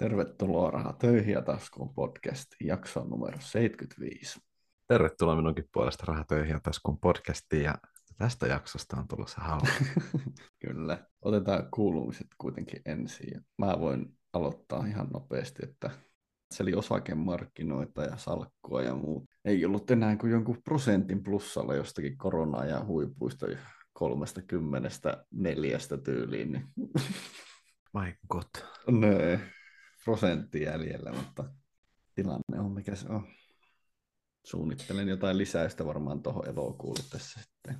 [0.00, 4.40] Tervetuloa Raha töihin ja taskuun podcast jakso numero 75.
[4.88, 7.74] Tervetuloa minunkin puolesta Raha töihin ja taskuun podcastiin ja
[8.18, 9.84] tästä jaksosta on tulossa hauska.
[10.66, 11.06] Kyllä.
[11.22, 13.40] Otetaan kuulumiset kuitenkin ensin.
[13.58, 15.90] Mä voin aloittaa ihan nopeasti, että
[16.54, 19.24] se oli osakemarkkinoita ja salkkua ja muut.
[19.44, 23.46] Ei ollut enää kuin jonkun prosentin plussalla jostakin koronaa ja huipuista
[23.92, 26.52] kolmesta kymmenestä neljästä tyyliin.
[26.52, 26.64] Niin...
[27.94, 28.48] My god.
[28.90, 29.40] Nee
[30.04, 31.44] prosentti jäljellä, mutta
[32.14, 33.26] tilanne on mikä se on.
[34.44, 37.78] Suunnittelen jotain lisäystä varmaan tuohon elokuulle tässä sitten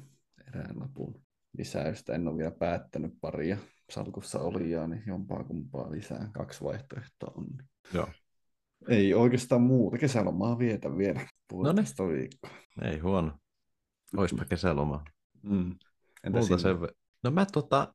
[0.49, 1.23] erään lopun
[1.59, 2.15] lisäystä.
[2.15, 3.57] En ole vielä päättänyt paria.
[3.91, 6.31] Salkussa oli ja niin jompaa kumpaa lisää.
[6.33, 7.47] Kaksi vaihtoehtoa on.
[7.95, 8.09] Joo.
[8.89, 9.99] Ei oikeastaan muuta.
[9.99, 12.51] Kesälomaa vietä vielä puolesta no viikkoa.
[12.83, 13.39] Ei huono.
[14.17, 15.05] Oispa kesäloma.
[15.43, 15.77] Mm.
[16.25, 16.77] Entä Multa sen...
[17.25, 17.95] No mä tota,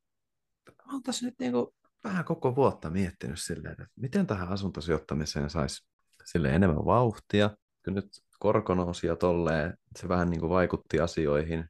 [0.85, 5.87] mä oon tässä nyt niinku vähän koko vuotta miettinyt silleen, että miten tähän asuntosijoittamiseen saisi
[6.25, 7.49] sille enemmän vauhtia.
[7.83, 11.65] Kyllä nyt korko nousi ja tolleen, se vähän niin kuin vaikutti asioihin.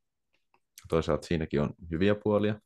[0.89, 2.59] Toisaalta siinäkin on hyviä puolia,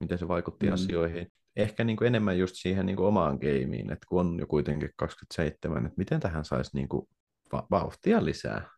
[0.00, 0.72] miten se vaikutti mm.
[0.72, 1.32] asioihin.
[1.56, 4.90] Ehkä niin kuin enemmän just siihen niin kuin omaan gameen, että kun on jo kuitenkin
[4.96, 7.08] 27, että miten tähän saisi niin kuin
[7.52, 8.68] va- vauhtia lisää.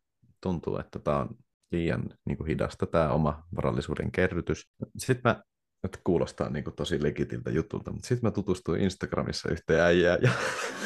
[0.40, 1.28] Tuntuu, että tämä on
[1.70, 4.68] liian niin kuin hidasta tämä oma varallisuuden kerrytys.
[4.98, 5.42] Sitten mä
[5.86, 10.30] että kuulostaa niin kuin tosi legitiltä jutulta, mutta sitten mä tutustuin Instagramissa yhteen äijään ja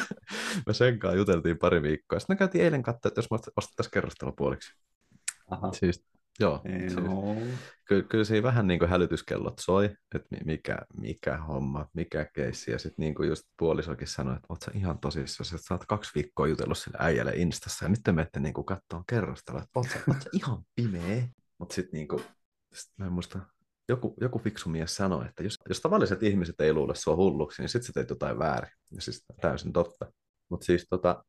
[0.67, 2.19] me sen kanssa juteltiin pari viikkoa.
[2.19, 4.73] Sitten me käytiin eilen katsoa, että jos mä ostettaisiin kerrostella puoliksi.
[5.51, 5.73] Aha.
[5.73, 6.05] Siis,
[6.39, 6.61] joo.
[6.79, 6.95] Siis,
[7.85, 9.85] kyllä, kyllä siinä vähän niin kuin hälytyskellot soi,
[10.15, 12.71] että mikä, mikä homma, mikä keissi.
[12.71, 15.85] Ja sitten niin kuin just puolisokin sanoi, että oot sä ihan tosissaan, että sä oot
[15.85, 19.89] kaksi viikkoa jutellut sille äijälle Instassa ja nyt te menette niin katsomaan kerrostella, että oot
[19.89, 21.27] sä, oot sä ihan pimeä.
[21.57, 22.23] Mutta sitten niin kuin,
[22.73, 23.39] sit mä en muista,
[23.91, 27.69] joku, joku fiksu mies sanoi, että jos, jos tavalliset ihmiset ei luule sua hulluksi, niin
[27.69, 28.71] sitten sä teet jotain väärin.
[28.91, 30.11] Ja siis täysin totta.
[30.49, 31.23] Mutta siis tota,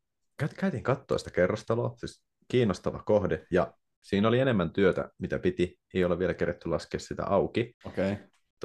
[0.56, 5.78] käytiin katsoa sitä kerrostaloa, siis kiinnostava kohde, ja siinä oli enemmän työtä, mitä piti.
[5.94, 7.74] Ei ole vielä keretty laskea sitä auki.
[7.84, 8.16] Okay.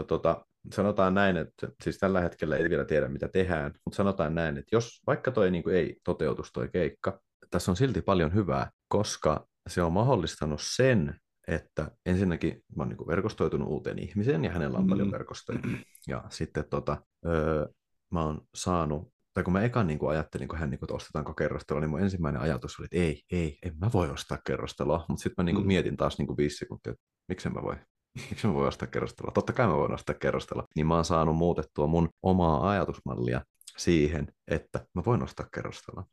[0.07, 4.57] Tota, sanotaan näin, että siis tällä hetkellä ei vielä tiedä, mitä tehdään, mutta sanotaan näin,
[4.57, 7.22] että jos vaikka toi niin kuin ei toteutus toi keikka,
[7.52, 13.08] tässä on silti paljon hyvää, koska se on mahdollistanut sen, että ensinnäkin mä oon niin
[13.08, 14.90] verkostoitunut uuteen ihmiseen ja hänellä on mm.
[14.90, 15.59] paljon verkostoja.
[16.08, 17.68] Ja sitten tota, öö,
[18.12, 20.96] mä oon saanut, tai kun mä ekan niin kuin ajattelin, kun hän niin kuin, että
[20.96, 25.06] ostetaanko kerrostalo, niin mun ensimmäinen ajatus oli, että ei, ei, en mä voi ostaa kerrostaloa.
[25.09, 25.68] Mutta sitten mä niin kuin mm.
[25.68, 27.75] mietin taas niin kuin viisi sekuntia, että miksen mä voi.
[28.30, 29.31] Miksi mä voin ostaa kerrostaloa?
[29.31, 30.66] Totta kai mä voin ostaa kerrostaloa.
[30.75, 33.41] Niin mä oon saanut muutettua mun omaa ajatusmallia
[33.78, 36.06] siihen, että mä voin ostaa kerrostaloa.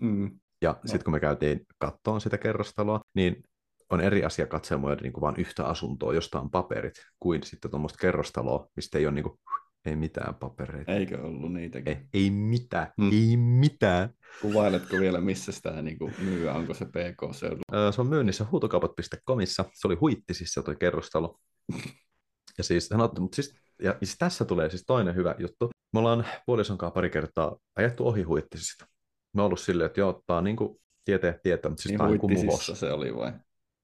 [0.00, 0.40] Mm.
[0.62, 0.78] Ja no.
[0.84, 3.42] sitten kun me käytiin kattoon sitä kerrostaloa, niin
[3.90, 7.98] on eri asia katselmoida niin kuin vain yhtä asuntoa, josta on paperit, kuin sitten tuommoista
[8.00, 9.38] kerrostaloa, mistä ei ole niin kuin,
[9.84, 10.92] ei mitään papereita.
[10.92, 11.92] Eikö ollut niitäkin?
[11.92, 13.10] Ei, ei mitään, hmm.
[13.12, 14.10] ei mitään.
[14.42, 17.92] Kuvailetko vielä, missä sitä niin kuin myy, onko se PK-seudulla?
[17.92, 21.38] Se on myynnissä huutokaupat.comissa, se oli huittisissa toi kerrostalo.
[22.58, 25.70] Ja siis sanottu, mutta siis, ja siis tässä tulee siis toinen hyvä juttu.
[25.92, 28.86] Me ollaan puolison kanssa pari kertaa ajettu ohi huittisista.
[29.36, 32.08] Me ollut silleen, että joo, tää on niin kuin tietää tietää, mutta siis niin tää
[32.08, 33.32] on kuin se oli vai?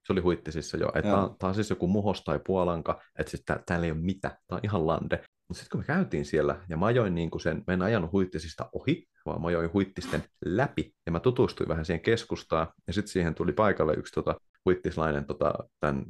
[0.07, 0.89] Se oli huittisissa jo.
[0.89, 4.01] Että tämä, tämä on siis joku muhos tai puolanka, että siis tää, täällä ei ole
[4.01, 4.37] mitään.
[4.47, 5.17] Tämä on ihan lande.
[5.49, 8.13] Mutta sitten kun me käytiin siellä ja mä ajoin niin kuin sen, mä en ajanut
[8.13, 13.13] huittisista ohi, vaan mä ajoin huittisten läpi ja mä tutustuin vähän siihen keskustaan ja sitten
[13.13, 14.35] siihen tuli paikalle yksi tota,
[14.65, 16.05] huittislainen tota, tämän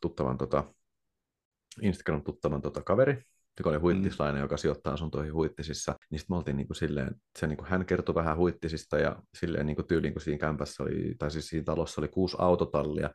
[0.00, 0.64] tuttavan tota,
[1.82, 3.22] Instagram-tuttavan tota, kaveri,
[3.58, 4.44] joka oli huittislainen, mm.
[4.44, 7.86] joka sijoittaa asuntoihin huittisissa, niin sitten me oltiin niin kuin silleen, se niin kuin hän
[7.86, 11.64] kertoi vähän huittisista ja silleen niin kuin tyyliin, kun siinä kämpässä oli, tai siis siinä
[11.64, 13.10] talossa oli kuusi autotallia,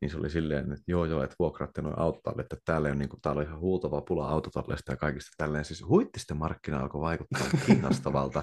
[0.00, 3.08] niin se oli silleen, että joo joo, että vuokraatte noin autotallit, että täällä on, niin
[3.08, 5.64] kuin, täällä on ihan huutava pula autotalleista ja kaikista tälleen.
[5.64, 8.42] Siis huittisten markkina alkoi vaikuttaa kiinnostavalta.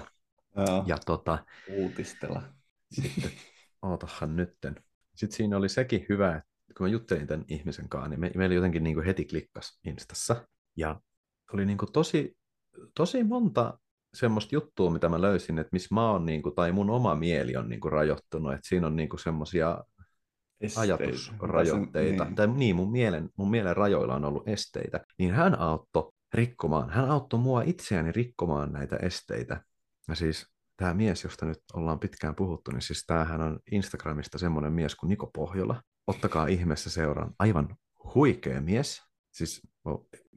[0.86, 2.42] ja tota, Uutistella.
[2.92, 3.30] Sitten,
[3.82, 4.74] ootahan nytten.
[5.16, 8.54] Sitten siinä oli sekin hyvä, että kun mä juttelin tämän ihmisen kanssa, niin me, meillä
[8.54, 10.46] jotenkin niin kuin heti klikkas Instassa.
[10.76, 11.00] Ja
[11.54, 12.36] oli niin kuin tosi,
[12.94, 13.78] tosi monta
[14.14, 17.56] semmoista juttua, mitä mä löysin, että missä mä oon, niin kuin, tai mun oma mieli
[17.56, 19.84] on niin kuin rajoittunut, että siinä on niin kuin semmoisia
[20.76, 22.34] ajatusrajoitteita, niin.
[22.34, 27.10] tai niin, mun mielen, mun mielen rajoilla on ollut esteitä, niin hän auttoi rikkomaan, hän
[27.10, 29.62] auttoi mua itseäni rikkomaan näitä esteitä.
[30.08, 34.72] Ja siis tämä mies, josta nyt ollaan pitkään puhuttu, niin siis tämähän on Instagramista semmoinen
[34.72, 35.82] mies kuin Niko Pohjola.
[36.06, 37.32] Ottakaa ihmeessä seuraan.
[37.38, 37.76] Aivan
[38.14, 39.02] huikea mies.
[39.32, 39.62] Siis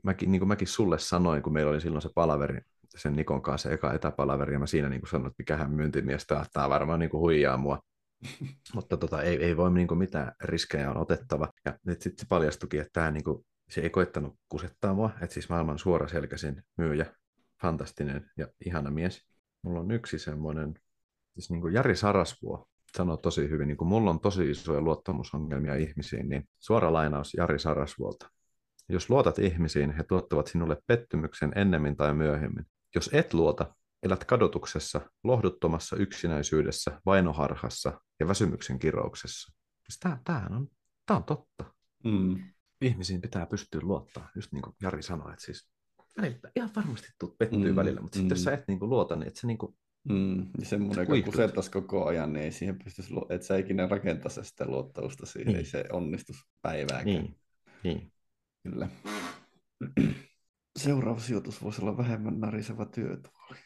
[0.03, 2.61] mäkin, niin kuin mäkin sulle sanoin, kun meillä oli silloin se palaveri
[2.97, 6.27] sen Nikon kanssa, se eka etäpalaveri, ja mä siinä niin kuin sanoin, että mikähän myyntimies
[6.27, 7.79] tämä, tämä varmaan niin kuin huijaa mua.
[8.75, 11.49] Mutta tota, ei, ei voi niin kuin mitään riskejä on otettava.
[11.65, 15.49] Ja sitten se paljastukin, että tämä niin kuin, se ei koittanut kusettaa mua, että siis
[15.49, 17.05] maailman suoraselkäisin myyjä,
[17.61, 19.21] fantastinen ja ihana mies.
[19.61, 20.73] mulla on yksi semmoinen,
[21.33, 22.67] siis niin kuin Jari Sarasvuo
[22.97, 27.59] sanoi tosi hyvin, niin kuin mulla on tosi isoja luottamusongelmia ihmisiin, niin suora lainaus Jari
[27.59, 28.29] Sarasvuolta.
[28.93, 32.65] Jos luotat ihmisiin, he tuottavat sinulle pettymyksen ennemmin tai myöhemmin.
[32.95, 39.53] Jos et luota, elät kadotuksessa, lohduttomassa yksinäisyydessä, vainoharhassa ja väsymyksen kirouksessa.
[39.87, 40.67] Siis tämähän on,
[41.05, 41.73] tää on totta.
[42.03, 42.43] Mm.
[42.81, 45.69] Ihmisiin pitää pystyä luottaa, just niin kuin Jari sanoi, että siis
[46.17, 48.19] välillä, ihan varmasti tuut pettyy mm, välillä, mutta mm.
[48.19, 49.75] sitten jos sä et niin kuin luota, niin et sä niin kuin,
[50.09, 54.43] Mm, ja semmoinen, joka kusettaisi koko ajan, niin ei siihen pystyisi, että sä ikinä rakentaisi
[54.43, 55.57] sitä luottamusta siihen, niin.
[55.57, 57.05] ei se onnistus päivääkään.
[57.05, 57.37] Niin,
[57.83, 58.12] niin.
[58.63, 58.87] Kyllä.
[60.79, 63.57] Seuraava sijoitus voisi olla vähemmän nariseva työtuoli.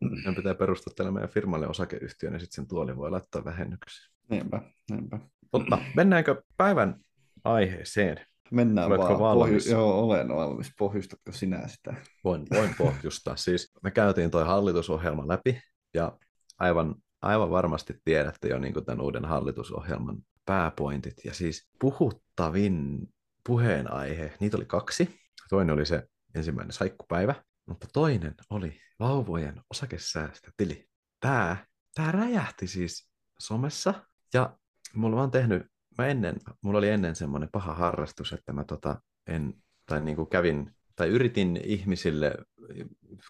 [0.00, 4.12] Meidän pitää perustaa tälle meidän firmalle osakeyhtiö, niin sitten sen tuoli voi laittaa vähennyksiä.
[4.30, 5.18] Niinpä, niinpä.
[5.52, 7.00] Mutta mennäänkö päivän
[7.44, 8.26] aiheeseen?
[8.50, 9.20] Mennään Oletko vaan.
[9.38, 9.64] valmis?
[9.64, 10.72] Pohju- joo, olen valmis.
[10.78, 11.94] Pohjustatko sinä sitä?
[12.24, 13.36] Voin, voin pohjustaa.
[13.36, 15.60] Siis me käytiin toi hallitusohjelma läpi
[15.94, 16.18] ja
[16.58, 20.16] aivan, aivan varmasti tiedätte jo niin tämän uuden hallitusohjelman
[20.52, 21.24] pääpointit.
[21.24, 23.08] Ja siis puhuttavin
[23.46, 25.20] puheenaihe, niitä oli kaksi.
[25.48, 27.34] Toinen oli se ensimmäinen saikkupäivä,
[27.66, 30.88] mutta toinen oli vauvojen osakesäästötili.
[31.20, 31.56] Tämä,
[31.94, 33.94] tämä räjähti siis somessa
[34.34, 34.58] ja
[34.94, 35.66] mulla vaan tehnyt,
[35.98, 39.54] mä ennen, mulla oli ennen semmoinen paha harrastus, että mä tota, en,
[39.86, 42.34] tai niin kuin kävin, tai yritin ihmisille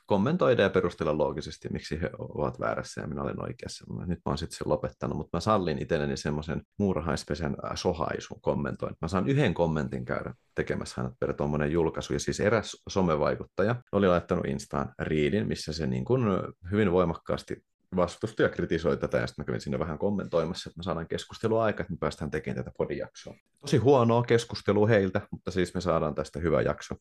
[0.06, 3.84] kommentoida ja perustella loogisesti, miksi he ovat väärässä ja minä olen oikeassa.
[4.06, 8.94] Nyt mä oon sitten sen lopettanut, mutta mä sallin itselleni semmoisen muurahaispesän sohaisun kommentoin.
[9.02, 12.12] Mä saan yhden kommentin käydä tekemässä hänet per tuommoinen julkaisu.
[12.12, 16.22] Ja siis eräs somevaikuttaja oli laittanut Instaan riidin, missä se niin kuin
[16.70, 17.56] hyvin voimakkaasti
[17.96, 21.64] vastusti ja kritisoi tätä, ja sitten mä kävin sinne vähän kommentoimassa, että me saadaan keskustelua
[21.64, 23.34] aika, että me päästään tekemään tätä podijaksoa.
[23.60, 26.94] Tosi huonoa keskustelua heiltä, mutta siis me saadaan tästä hyvä jakso.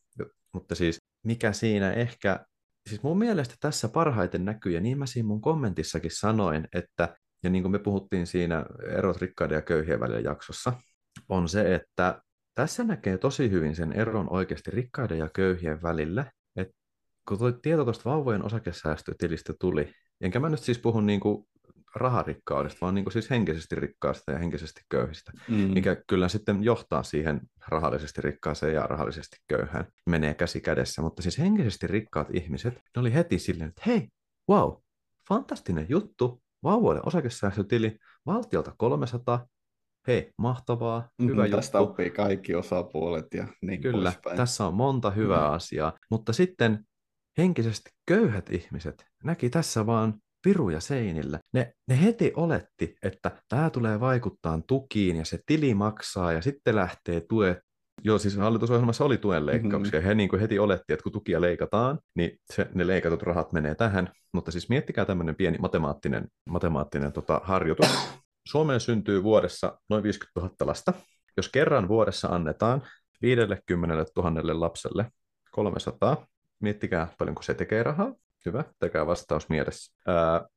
[0.53, 2.45] Mutta siis mikä siinä ehkä,
[2.89, 7.49] siis mun mielestä tässä parhaiten näkyy, ja niin mä siinä mun kommentissakin sanoin, että, ja
[7.49, 8.65] niin kuin me puhuttiin siinä
[8.97, 10.73] erot rikkaiden ja köyhien välillä jaksossa,
[11.29, 12.21] on se, että
[12.53, 16.73] tässä näkee tosi hyvin sen eron oikeasti rikkaiden ja köyhien välillä, että
[17.27, 21.47] kun tuo tieto tuosta vauvojen osakesäästötilistä tuli, enkä mä nyt siis puhu niin kuin
[21.95, 25.55] raharikkaudesta, vaan niin kuin siis henkisesti rikkaasta ja henkisesti köyhistä, mm.
[25.55, 29.85] mikä kyllä sitten johtaa siihen rahallisesti rikkaaseen ja rahallisesti köyhään.
[30.09, 34.07] Menee käsi kädessä, mutta siis henkisesti rikkaat ihmiset, ne oli heti silleen, että hei,
[34.49, 34.73] wow,
[35.27, 39.47] fantastinen juttu, vauvoille osakesäästötili, valtiolta 300,
[40.07, 41.91] hei, mahtavaa, hyvä mm, Tästä juttu.
[41.91, 44.37] oppii kaikki osapuolet ja niin Kyllä, poispäin.
[44.37, 45.55] tässä on monta hyvää mm.
[45.55, 46.85] asiaa, mutta sitten
[47.37, 50.13] henkisesti köyhät ihmiset näki tässä vaan
[50.43, 51.39] piruja seinillä.
[51.53, 56.75] Ne, ne heti oletti, että tämä tulee vaikuttaa tukiin ja se tili maksaa ja sitten
[56.75, 57.57] lähtee tuet.
[58.03, 59.99] Joo, siis hallitusohjelmassa oli tuen leikkauksia.
[59.99, 60.07] Mm-hmm.
[60.07, 63.75] He niin kuin heti oletti, että kun tukia leikataan, niin se, ne leikatut rahat menee
[63.75, 64.11] tähän.
[64.33, 67.87] Mutta siis miettikää tämmöinen pieni matemaattinen, matemaattinen tota, harjoitus.
[68.47, 70.93] Suomeen syntyy vuodessa noin 50 000 lasta.
[71.37, 72.81] Jos kerran vuodessa annetaan
[73.21, 75.05] 50 000 lapselle
[75.51, 76.27] 300,
[76.61, 78.13] miettikää paljonko se tekee rahaa.
[78.45, 79.93] Hyvä, tekää vastaus mielessä.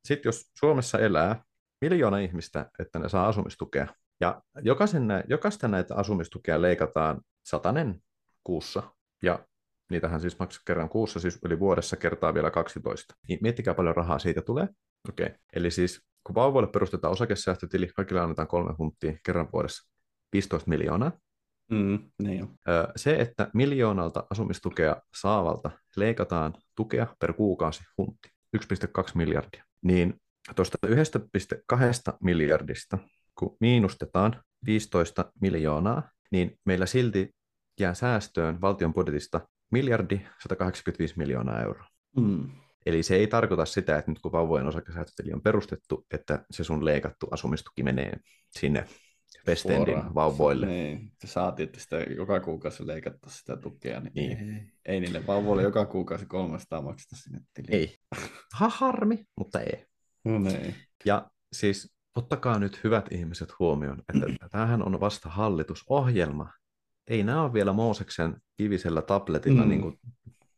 [0.04, 1.44] Sitten jos Suomessa elää
[1.80, 3.86] miljoona ihmistä, että ne saa asumistukea,
[4.20, 8.00] ja jokaisen, jokaista näitä asumistukea leikataan satanen
[8.44, 8.82] kuussa,
[9.22, 9.46] ja
[9.90, 13.14] niitähän siis maksaa kerran kuussa, siis yli vuodessa kertaa vielä 12.
[13.28, 14.68] Niin miettikää paljon rahaa siitä tulee.
[15.08, 15.38] Okei, okay.
[15.52, 19.90] eli siis kun vauvoille perustetaan osakesäästötili, kaikille annetaan kolme hunttia kerran vuodessa,
[20.32, 21.12] 15 miljoonaa.
[21.70, 22.48] Mm, niin jo.
[22.96, 28.62] Se, että miljoonalta asumistukea saavalta leikataan tukea per kuukausi huntti, 1,2
[29.14, 30.14] miljardia, niin
[30.56, 30.92] tuosta 1,2
[32.22, 32.98] miljardista,
[33.38, 37.34] kun miinustetaan 15 miljoonaa, niin meillä silti
[37.80, 39.40] jää säästöön valtion budjetista
[39.70, 41.86] miljardi 185 miljoonaa euroa.
[42.16, 42.50] Mm.
[42.86, 46.84] Eli se ei tarkoita sitä, että nyt kun vauvojen osakesäästötili on perustettu, että se sun
[46.84, 48.16] leikattu asumistuki menee
[48.50, 48.86] sinne
[49.48, 50.66] Westendin vauvoille.
[50.66, 54.38] Niin, se saatiin, että sitä joka kuukausi leikattu sitä tukea, niin, Niin.
[54.38, 54.62] Ei,
[54.94, 57.74] ei niille vauvoille joka kuukausi 300 makseta sinne tiliin.
[57.74, 57.98] Ei.
[58.52, 59.86] Ha, harmi, mutta ei.
[60.24, 60.74] No niin.
[61.04, 66.52] Ja siis ottakaa nyt hyvät ihmiset huomioon, että tämähän on vasta hallitusohjelma.
[67.08, 69.68] Ei nämä ole vielä Mooseksen kivisellä tabletilla Mm.
[69.68, 69.98] niin kuin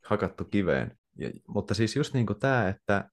[0.04, 0.98] hakattu kiveen.
[1.18, 3.10] Ja, mutta siis just niin kuin tämä, että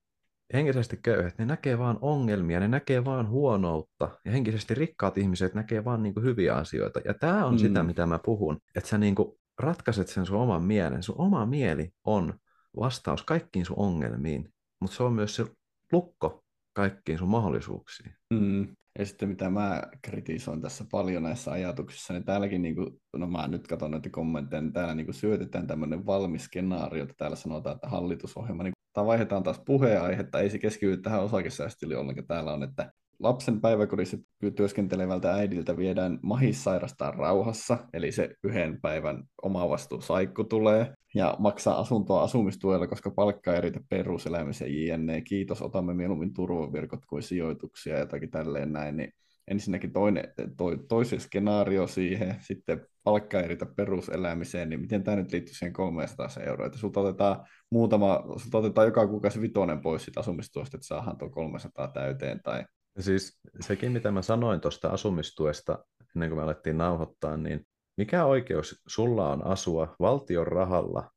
[0.53, 5.85] henkisesti köyhät, ne näkee vaan ongelmia, ne näkee vaan huonoutta, ja henkisesti rikkaat ihmiset näkee
[5.85, 6.99] vaan niin kuin hyviä asioita.
[7.05, 7.57] Ja tämä on Mm.
[7.57, 11.03] sitä, mitä mä puhun, että sä niin kuin ratkaiset sen sun oman mielen.
[11.03, 12.33] Sun oma mieli on
[12.79, 15.45] vastaus kaikkiin sun ongelmiin, mutta se on myös se
[15.91, 16.43] lukko
[16.73, 18.15] kaikkiin sun mahdollisuuksiin.
[18.33, 18.67] Mm.
[18.99, 23.47] Ja sitten mitä mä kritisoin tässä paljon näissä ajatuksissa, niin täälläkin, niin kuin, no mä
[23.47, 27.75] nyt katson näitä kommentteja, niin täällä niin kuin syötetään tämmöinen valmis skenaario, että täällä sanotaan,
[27.75, 32.27] että hallitusohjelma niin tai vaihdetaan taas puheenaihetta, ei se keskity tähän osakesäästöliin ollenkaan.
[32.27, 34.17] Täällä on, että lapsen päiväkodissa
[34.55, 42.23] työskentelevältä äidiltä viedään mahis sairastaa rauhassa, eli se yhden päivän omavastuusaikku tulee, ja maksaa asuntoa
[42.23, 45.21] asumistuella, koska palkka ei riitä peruselämisen jne.
[45.21, 49.13] Kiitos, otamme mieluummin turvavirkot kuin sijoituksia ja jotakin tälleen näin, niin
[49.47, 55.31] ensinnäkin toinen, toi, toisen skenaario siihen, sitten palkka ei riitä peruselämiseen, niin miten tämä nyt
[55.31, 60.19] liittyy siihen 300 euroa, että sulta otetaan muutama, sulta otetaan joka kuukausi vitonen pois siitä
[60.19, 62.65] asumistuosta, että saadaan tuo 300 täyteen, tai
[62.99, 65.85] siis sekin, mitä mä sanoin tuosta asumistuesta
[66.15, 67.65] ennen kuin me alettiin nauhoittaa, niin
[67.97, 71.11] mikä oikeus sulla on asua valtion rahalla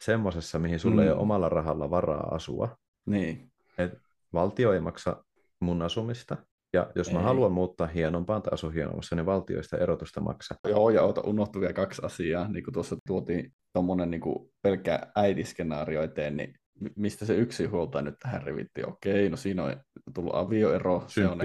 [0.00, 1.02] semmoisessa, mihin sulla mm.
[1.02, 2.76] ei ole omalla rahalla varaa asua?
[3.06, 3.52] Niin.
[3.78, 3.98] Et
[4.32, 5.24] valtio ei maksa
[5.60, 6.36] mun asumista,
[6.74, 7.14] ja jos ei.
[7.14, 10.58] mä haluan muuttaa hienompaan tai asua hienommassa, niin valtio sitä erotusta maksaa.
[10.68, 12.48] Joo, ja ota, unohtui vielä kaksi asiaa.
[12.48, 14.22] Niin kuin tuossa tuotiin tuommoinen niin
[14.62, 16.54] pelkkä äidiskenaario eteen, niin
[16.96, 18.88] mistä se yksi huolta nyt tähän rivittiin?
[18.88, 19.76] Okei, no siinä on
[20.14, 21.04] tullut avioero.
[21.06, 21.38] Se on,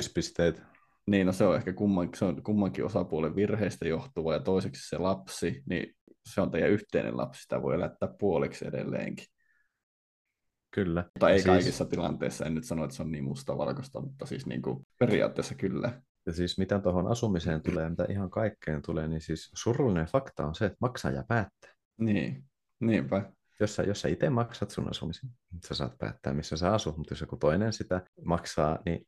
[1.07, 4.97] niin, no se on ehkä kummankin, se on kummankin osapuolen virheistä johtuva, ja toiseksi se
[4.97, 5.95] lapsi, niin
[6.33, 9.25] se on teidän yhteinen lapsi, sitä voi elättää puoliksi edelleenkin.
[10.71, 11.03] Kyllä.
[11.03, 11.45] Mutta ei siis...
[11.45, 15.55] kaikissa tilanteissa, en nyt sano, että se on niin mustavalkoista, mutta siis niin kuin periaatteessa
[15.55, 16.01] kyllä.
[16.25, 20.55] Ja siis mitä tuohon asumiseen tulee, mitä ihan kaikkeen tulee, niin siis surullinen fakta on
[20.55, 21.73] se, että maksaja päättää.
[21.97, 22.43] Niin,
[22.79, 25.29] niinpä jos sä, jos sä itse maksat sun asumisen,
[25.67, 29.07] sä saat päättää, missä sä asut, mutta jos joku toinen sitä maksaa, niin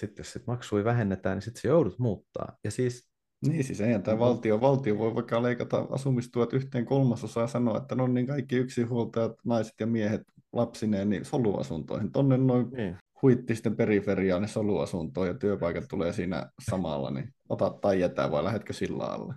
[0.00, 2.56] sitten jos sit maksui vähennetään, niin sitten sä joudut muuttaa.
[2.64, 3.10] Ja siis
[3.46, 7.94] niin, siis eihän tämä valtio, valtio voi vaikka leikata asumistuot yhteen kolmasosaa ja sanoa, että
[7.94, 10.22] no niin kaikki yksinhuoltajat, naiset ja miehet
[10.56, 12.12] lapsineen niin soluasuntoihin.
[12.12, 12.96] Tonne noin niin.
[13.22, 18.72] huittisten periferiaan ne soluasuntoon ja työpaikat tulee siinä samalla, niin ota tai jätä vai lähdetkö
[18.72, 19.34] sillä alle?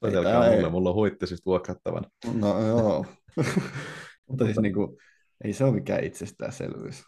[0.00, 0.70] Soitelkaa mulle, ei...
[0.70, 2.08] mulla on huittisista vuokrattavana.
[2.34, 3.06] No joo.
[4.28, 4.96] Mutta siis niin kuin,
[5.44, 7.02] ei se ole mikään itsestäänselvyys.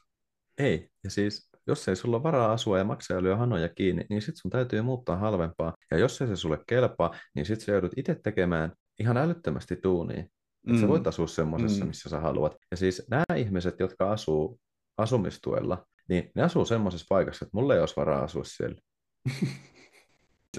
[0.59, 4.23] Ei, ja siis jos ei sulla ole varaa asua ja maksaa lyö hanoja kiinni, niin
[4.23, 5.75] sit sun täytyy muuttaa halvempaa.
[5.91, 10.25] Ja jos ei se sulle kelpaa, niin sit sä joudut itse tekemään ihan älyttömästi tuunia.
[10.65, 10.81] Että mm.
[10.81, 11.89] sä voit asua semmoisessa, mm.
[11.89, 12.57] missä sä haluat.
[12.71, 14.61] Ja siis nämä ihmiset, jotka asuu
[14.99, 18.81] asumistuella, niin ne asuu semmoisessa paikassa, että mulla ei olisi varaa asua siellä.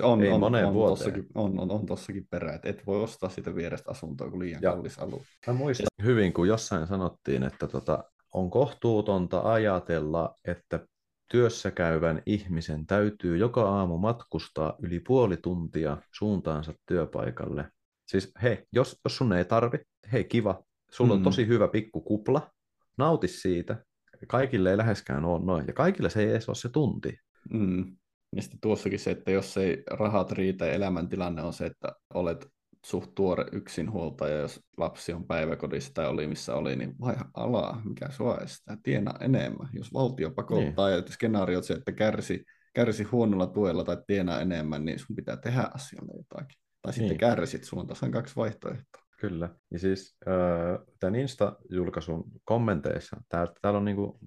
[0.02, 0.98] On, ei on, moneen on, vuoteen.
[0.98, 4.62] Tossakin, on, on, on tossakin perä, että et voi ostaa sitä vierestä asuntoa, kun liian
[4.62, 5.22] ja, kallis alue.
[5.48, 6.06] Mä muistan ja...
[6.06, 8.04] hyvin, kun jossain sanottiin, että tota,
[8.34, 10.88] on kohtuutonta ajatella, että
[11.32, 17.72] työssä käyvän ihmisen täytyy joka aamu matkustaa yli puoli tuntia suuntaansa työpaikalle.
[18.12, 19.78] Siis hei, jos, jos sun ei tarvi,
[20.12, 21.18] hei kiva, sulla mm.
[21.18, 22.52] on tosi hyvä pikku kupla,
[22.98, 23.86] nauti siitä.
[24.28, 27.18] Kaikille ei läheskään ole noin, ja kaikille se ei edes ole se tunti.
[27.50, 27.98] Mm.
[28.36, 32.48] Ja sitten tuossakin se, että jos ei rahat riitä ja elämäntilanne on se, että olet
[32.86, 38.10] suht tuore yksinhuoltaja, jos lapsi on päiväkodissa tai oli missä oli, niin vai alaa, mikä
[38.10, 39.70] sua estää, tienaa enemmän.
[39.74, 40.98] Jos valtio pakottaa niin.
[40.98, 45.70] ja skenaariot se, että kärsi, kärsi huonolla tuella tai tienaa enemmän, niin sun pitää tehdä
[45.74, 46.62] asialle jotakin.
[46.82, 47.18] Tai sitten niin.
[47.18, 49.02] kärsit, sulla on tasan kaksi vaihtoehtoa.
[49.20, 49.50] Kyllä.
[49.72, 54.20] Ja siis äh, tämän Insta-julkaisun kommenteissa, täällä, täällä on niinku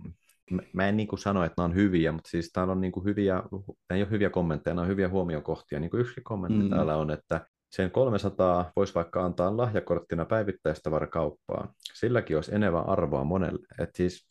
[0.73, 3.05] mä en niin kuin sano, että nämä on hyviä, mutta siis täällä on niin kuin
[3.05, 5.81] hyviä, nämä ei ole hyviä kommentteja, nämä on hyviä huomiokohtia.
[5.81, 6.71] Niin kuin yksi kommentti mm.
[6.71, 11.73] täällä on, että sen 300 voisi vaikka antaa lahjakorttina päivittäistä kauppaa.
[11.95, 13.67] Silläkin olisi enemmän arvoa monelle.
[13.79, 14.29] Et siis,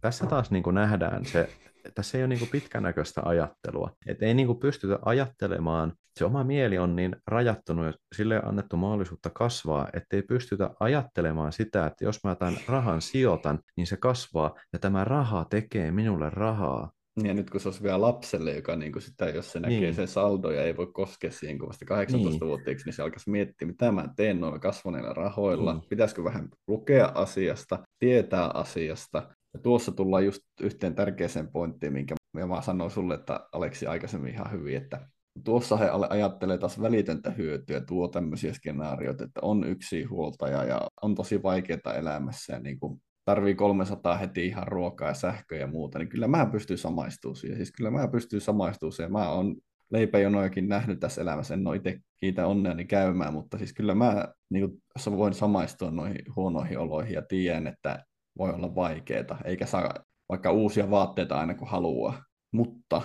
[0.00, 1.50] tässä taas niin kuin nähdään se,
[1.94, 3.90] tässä ei ole niin kuin pitkänäköistä ajattelua.
[4.06, 8.76] Et ei niin kuin pystytä ajattelemaan, se oma mieli on niin rajattunut ja sille annettu
[8.76, 14.54] mahdollisuutta kasvaa, ettei pystytä ajattelemaan sitä, että jos mä tämän rahan sijoitan, niin se kasvaa
[14.72, 16.92] ja tämä raha tekee minulle rahaa.
[17.22, 19.94] Ja nyt kun se olisi vielä lapselle, joka niin kuin sitä, jos se näkee niin.
[19.94, 22.84] sen saldo ja ei voi koskea siihen, kun vasta 18-vuotiaaksi, niin.
[22.84, 25.82] niin se alkaisi miettiä, mitä mä teen noilla kasvaneilla rahoilla, niin.
[25.88, 32.14] pitäisikö vähän lukea asiasta, tietää asiasta, ja tuossa tullaan just yhteen tärkeäseen pointtiin, minkä
[32.48, 35.08] mä sanoin sulle, että Aleksi aikaisemmin ihan hyvin, että
[35.44, 41.14] tuossa he ajattelee taas välitöntä hyötyä, tuo tämmöisiä skenaarioita, että on yksi huoltaja ja on
[41.14, 45.98] tosi vaikeaa elämässä ja niin kuin tarvii 300 heti ihan ruokaa ja sähköä ja muuta,
[45.98, 47.56] niin kyllä mä pystyn samaistumaan siihen.
[47.56, 49.12] Siis kyllä mä pystyn samaistumaan siihen.
[49.12, 49.56] Mä oon
[49.90, 54.70] leipäjonojakin nähnyt tässä elämässä, en ole itse kiitä onneani käymään, mutta siis kyllä mä niin
[54.70, 54.82] kuin,
[55.18, 58.04] voin samaistua noihin huonoihin oloihin ja tiedän, että
[58.38, 59.94] voi olla vaikeaa, eikä saa
[60.28, 62.22] vaikka uusia vaatteita aina kun haluaa.
[62.52, 63.02] Mutta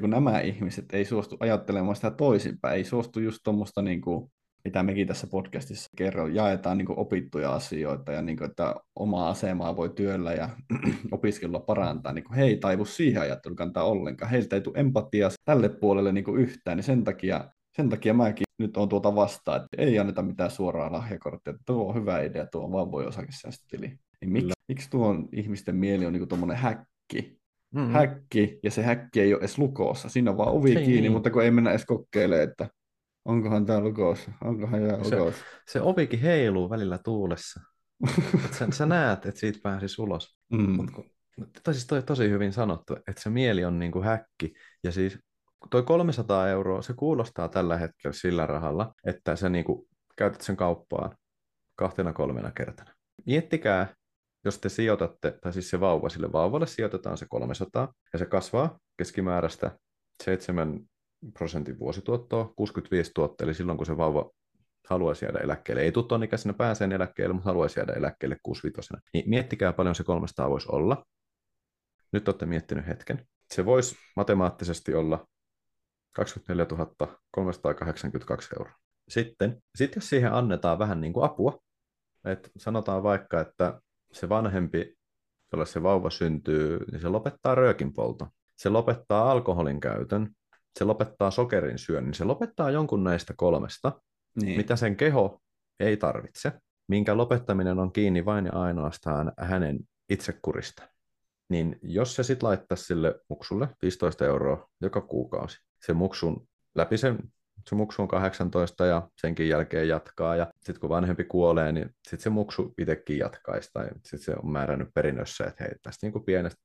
[0.00, 4.00] kun nämä ihmiset ei suostu ajattelemaan sitä toisinpäin, ei suostu just tuommoista, niin
[4.64, 9.28] mitä mekin tässä podcastissa kerron, jaetaan niin kuin opittuja asioita ja niin kuin, että omaa
[9.28, 10.48] asemaa voi työllä ja
[11.12, 14.30] opiskelua parantaa, niin kuin, he ei taivu siihen ajatteluun kantaa ollenkaan.
[14.30, 18.44] Heiltä ei tule empatiaa tälle puolelle niin kuin yhtään, niin sen takia Sen takia mäkin
[18.58, 21.54] nyt on tuota vastaan, että ei anneta mitään suoraa lahjakorttia.
[21.66, 23.98] Tuo on hyvä idea, tuo on vaan voi osakesäästötili.
[24.26, 27.38] Niin miksi, miksi tuon ihmisten mieli on niin tuommoinen häkki?
[27.74, 27.92] Mm-hmm.
[27.92, 30.08] Häkki, ja se häkki ei ole edes lukossa.
[30.08, 31.12] Siinä on vaan ovi ei, kiinni, niin.
[31.12, 32.68] mutta kun ei mennä edes kokeilemaan, että
[33.24, 35.40] onkohan tämä lukossa, onkohan tämä lukossa.
[35.40, 37.60] Se, se ovikin heiluu välillä tuulessa.
[38.58, 40.38] sä, sä näet, että siitä pääsisi ulos.
[40.52, 40.70] Mm.
[40.70, 41.10] Mut kun,
[41.62, 44.52] tai siis toi tosi hyvin sanottu, että se mieli on niin kuin häkki.
[44.84, 45.18] Ja siis
[45.70, 50.56] toi 300 euroa, se kuulostaa tällä hetkellä sillä rahalla, että sä niin kuin käytät sen
[50.56, 51.16] kauppaan
[51.76, 52.90] kahtena kolmena kertana.
[53.26, 53.94] Miettikää,
[54.44, 58.78] jos te sijoitatte, tai siis se vauva, sille vauvalle sijoitetaan se 300, ja se kasvaa
[58.96, 59.78] keskimääräistä
[60.22, 60.80] 7
[61.38, 64.30] prosentin vuosituottoa, 65 tuottoa, eli silloin kun se vauva
[64.88, 65.82] haluaisi jäädä eläkkeelle.
[65.82, 70.50] Ei ton ikäisenä pääseen eläkkeelle, mutta haluaisi jäädä eläkkeelle 65 Niin miettikää paljon se 300
[70.50, 71.04] voisi olla.
[72.12, 73.26] Nyt olette miettinyt hetken.
[73.54, 75.26] Se voisi matemaattisesti olla
[76.12, 76.66] 24
[77.30, 78.74] 382 euroa.
[79.08, 81.58] Sitten, sit jos siihen annetaan vähän niin kuin apua,
[82.24, 83.80] että sanotaan vaikka, että
[84.14, 84.96] se vanhempi,
[85.52, 88.28] jolle se vauva syntyy, niin se lopettaa röökin polton.
[88.56, 90.30] Se lopettaa alkoholin käytön,
[90.78, 94.00] se lopettaa sokerin syönnin, se lopettaa jonkun näistä kolmesta,
[94.42, 94.56] niin.
[94.56, 95.40] mitä sen keho
[95.80, 96.52] ei tarvitse,
[96.88, 99.78] minkä lopettaminen on kiinni vain ja ainoastaan hänen
[100.08, 100.88] itsekurista.
[101.48, 107.18] Niin jos se sitten laittaisi sille muksulle 15 euroa joka kuukausi, se muksun läpi sen
[107.68, 110.36] se muksu on 18 ja senkin jälkeen jatkaa.
[110.36, 113.70] Ja sitten kun vanhempi kuolee, niin sitten se muksu itsekin jatkaisi.
[113.72, 116.62] Tai sitten se on määrännyt perinnössä, että hei, tästä niin kuin pienestä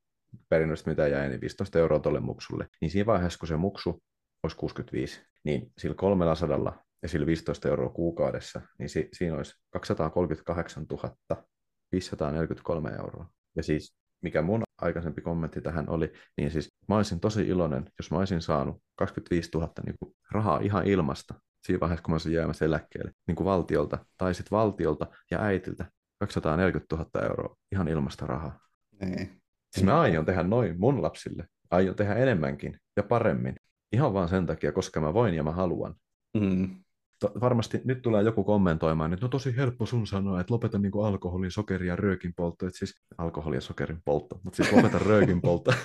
[0.50, 2.68] perinnöstä mitä jäi, niin 15 euroa tuolle muksulle.
[2.82, 4.04] Niin siinä vaiheessa, kun se muksu
[4.44, 10.86] olisi 65, niin sillä 300 ja sillä 15 euroa kuukaudessa, niin si- siinä olisi 238
[11.92, 13.30] 543 euroa.
[13.56, 18.12] Ja siis mikä mun aikaisempi kommentti tähän oli, niin siis mä olisin tosi iloinen, jos
[18.12, 22.34] mä olisin saanut 25 000 niin kuin rahaa ihan ilmasta siinä vaiheessa, kun mä olisin
[22.34, 25.86] jäämässä eläkkeelle, niin kuin valtiolta, tai sitten valtiolta ja äitiltä
[26.20, 28.60] 240 000 euroa ihan ilmasta rahaa.
[29.02, 29.42] Niin.
[29.72, 31.48] Siis mä aion tehdä noin mun lapsille.
[31.72, 33.56] Aion tehdä enemmänkin ja paremmin.
[33.92, 35.96] Ihan vaan sen takia, koska mä voin ja mä haluan.
[36.38, 36.84] Mm
[37.42, 41.52] varmasti nyt tulee joku kommentoimaan, että no tosi helppo sun sanoa, että lopeta niin alkoholin,
[41.52, 42.68] sokerin ja röökin poltto.
[42.68, 45.74] Että siis alkoholin ja sokerin poltto, mutta siis lopeta röökin poltto.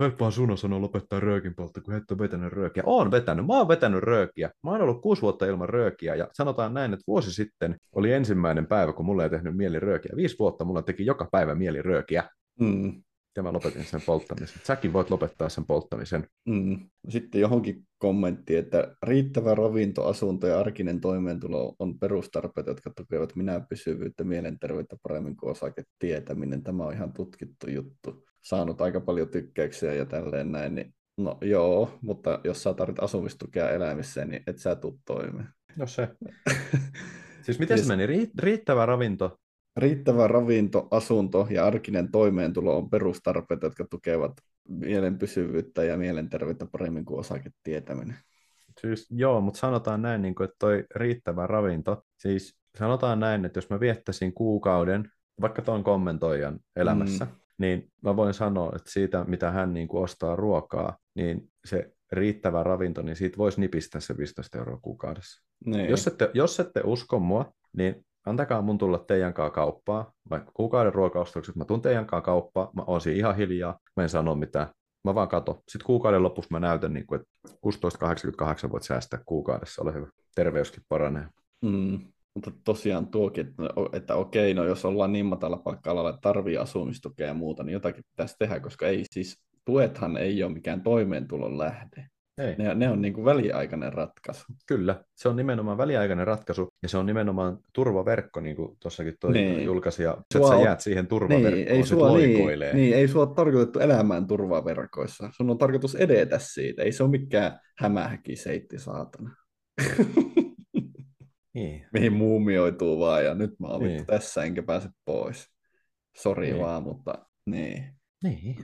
[0.00, 2.82] Helppoa sun on sanoa lopettaa röökin poltto, kun et ole vetänyt röökiä.
[2.86, 4.50] Oon vetänyt, mä oon vetänyt röökiä.
[4.62, 8.66] Mä oon ollut kuusi vuotta ilman röökiä ja sanotaan näin, että vuosi sitten oli ensimmäinen
[8.66, 10.12] päivä, kun mulle ei tehnyt mieli röökiä.
[10.16, 12.24] Viisi vuotta mulla teki joka päivä mieli röökiä.
[12.60, 13.02] Mm
[13.38, 14.60] ja mä lopetin sen polttamisen.
[14.64, 16.26] Säkin voit lopettaa sen polttamisen.
[16.48, 16.90] Mm.
[17.08, 23.60] Sitten johonkin kommentti, että riittävä ravinto, asunto ja arkinen toimeentulo on perustarpeet, jotka tukevat minä
[23.60, 26.62] pysyvyyttä, mielenterveyttä paremmin kuin osaketietäminen.
[26.62, 28.24] Tämä on ihan tutkittu juttu.
[28.42, 30.74] Saanut aika paljon tykkäyksiä ja tälleen näin.
[30.74, 35.48] Niin no joo, mutta jos sä tarvitset asumistukea elämiseen, niin et sä tuu toimeen.
[35.76, 36.08] No se.
[37.44, 38.30] siis miten se siis- meni?
[38.38, 39.38] Riittävä ravinto,
[39.78, 44.32] Riittävä ravinto, asunto ja arkinen toimeentulo on perustarpeet, jotka tukevat
[44.68, 48.16] mielen pysyvyyttä ja mielenterveyttä paremmin kuin osaketietäminen.
[48.80, 53.58] Siis, joo, mutta sanotaan näin, niin kuin, että toi riittävä ravinto, siis sanotaan näin, että
[53.58, 55.10] jos mä viettäisin kuukauden
[55.40, 57.30] vaikka tuon kommentoijan elämässä, mm.
[57.58, 62.62] niin mä voin sanoa, että siitä, mitä hän niin kuin ostaa ruokaa, niin se riittävä
[62.62, 65.42] ravinto, niin siitä voisi nipistää se 15 euroa kuukaudessa.
[65.64, 65.90] Niin.
[65.90, 70.94] Jos, ette, jos ette usko mua, niin antakaa mun tulla teidän kanssa kauppaa, vaikka kuukauden
[70.94, 74.66] ruokaostokset, mä tuun teidän kanssa kauppaa, mä oon ihan hiljaa, mä en sano mitään,
[75.04, 75.62] mä vaan kato.
[75.68, 77.28] Sitten kuukauden lopussa mä näytän, niin kuin, että
[78.66, 80.06] 16,88 voit säästää kuukaudessa, ole hyvä.
[80.34, 81.26] Terveyskin paranee.
[81.62, 81.98] Mm,
[82.34, 83.62] mutta tosiaan tuokin, että,
[83.92, 88.04] että okei, no jos ollaan niin matala palkka-alalla, että tarvii asumistukea ja muuta, niin jotakin
[88.10, 92.06] pitäisi tehdä, koska ei siis, tuethan ei ole mikään toimeentulon lähde.
[92.38, 92.54] Ei.
[92.58, 94.44] Ne, ne on niin kuin väliaikainen ratkaisu.
[94.66, 99.32] Kyllä, se on nimenomaan väliaikainen ratkaisu ja se on nimenomaan turvaverkko, niin kuin tuossakin toi
[99.32, 99.64] niin.
[99.64, 103.34] julkaisi, ja sua, sä jäät siihen turvaverkkoon, niin, ei sua, niin, niin, ei sua ole
[103.34, 105.30] tarkoitettu elämään turvaverkoissa.
[105.36, 109.36] Sun on tarkoitus edetä siitä, ei se ole mikään hämähäkiseitti, saatana.
[111.54, 111.86] niin.
[111.92, 114.06] Mihin muumioituu vaan, ja nyt mä oon niin.
[114.06, 115.46] tässä enkä pääse pois.
[116.16, 116.62] Sori niin.
[116.62, 117.84] vaan, mutta niin.
[118.24, 118.56] Niin.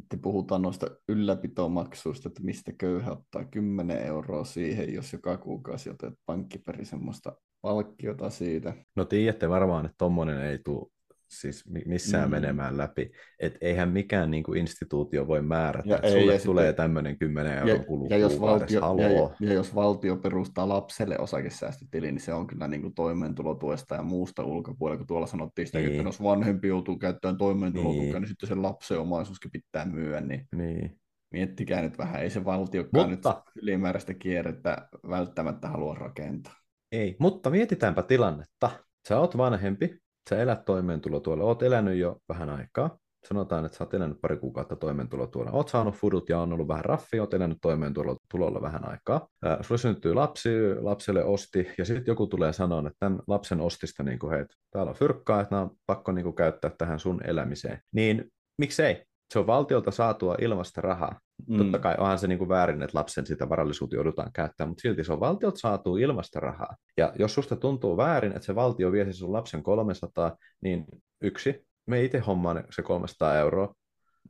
[0.00, 6.14] Sitten puhutaan noista ylläpitomaksuista, että mistä köyhä ottaa 10 euroa siihen, jos joka kuukausi otet
[6.26, 8.74] pankkiperi semmoista palkkiota siitä.
[8.96, 10.90] No tiedätte varmaan, että tommonen ei tule
[11.28, 12.30] siis missään mm.
[12.30, 13.10] menemään läpi.
[13.40, 17.18] Et eihän mikään niin kuin instituutio voi määrätä, ja että ei, sulle tulee sitten, tämmöinen
[17.18, 22.34] 10 euron kulu ja, jos valtio, ja, ja, jos valtio perustaa lapselle osakesäästötili, niin se
[22.34, 25.90] on kyllä niin kuin toimeentulotuesta ja muusta ulkopuolella, kun tuolla sanottiin sitä, niin.
[25.90, 28.14] että jos vanhempi joutuu käyttämään toimeentulotukea, niin.
[28.14, 30.20] niin sitten sen lapsen omaisuuskin pitää myyä.
[30.20, 30.98] Niin, niin.
[31.30, 36.54] miettikää nyt vähän, ei se valtiokaan Mutta- nyt ylimääräistä kierrettä välttämättä halua rakentaa.
[36.92, 38.70] Ei, mutta mietitäänpä tilannetta.
[39.08, 39.98] Sä oot vanhempi,
[40.30, 42.98] sä elät toimeentulotuella, oot elänyt jo vähän aikaa.
[43.28, 45.50] Sanotaan, että sä oot elänyt pari kuukautta toimeentulotuella.
[45.50, 49.28] Oot saanut fudut ja on ollut vähän raffi, oot elänyt toimeentulolla vähän aikaa.
[49.44, 54.02] Ää, sulle syntyy lapsi, lapselle osti, ja sitten joku tulee sanoa, että tämän lapsen ostista,
[54.02, 57.80] niin kuin, hei, täällä on fyrkkaa, että on pakko niin kuin, käyttää tähän sun elämiseen.
[57.92, 59.04] Niin miksei?
[59.32, 61.20] Se on valtiolta saatua ilmasta rahaa.
[61.48, 61.58] Mm.
[61.58, 65.04] Totta kai onhan se niin kuin väärin, että lapsen sitä varallisuutta joudutaan käyttämään, mutta silti
[65.04, 66.76] se on valtiolta saatu ilmasta rahaa.
[66.96, 70.84] Ja jos susta tuntuu väärin, että se valtio vie sun lapsen 300, niin
[71.22, 73.74] yksi, me itse hommaan se 300 euroa.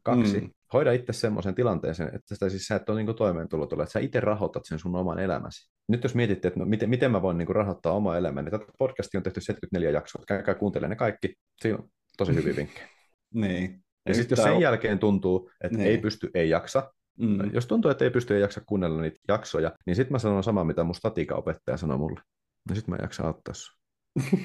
[0.02, 0.50] Kaksi, mm.
[0.72, 4.20] Hoida itse semmoisen tilanteeseen, että sitä siis sä et ole niin toimeentulotulla, että sä itse
[4.20, 5.70] rahoitat sen sun oman elämäsi.
[5.88, 8.60] Nyt jos mietitte, että no, miten, miten mä voin niin kuin rahoittaa omaa elämäni, niin
[8.60, 11.88] tätä podcastia on tehty 74 jaksoa, käykää kuuntelemaan ne kaikki, siinä on
[12.18, 12.88] tosi hyviä vinkkejä.
[13.34, 13.84] Niin.
[14.08, 15.90] Ja sitten jos sen jälkeen tuntuu, että Niin.
[15.90, 17.50] ei pysty, ei jaksa, Mm.
[17.54, 20.64] jos tuntuu, että ei pysty ei jaksa kuunnella niitä jaksoja, niin sitten mä sanon samaa,
[20.64, 22.20] mitä mun statiikaopettaja sanoi mulle.
[22.68, 23.76] No sitten mä en jaksa auttaa sua.